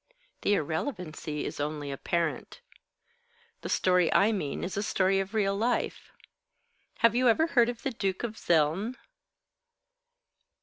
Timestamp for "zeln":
8.35-8.95